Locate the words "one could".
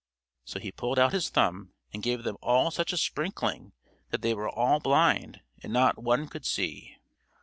6.01-6.43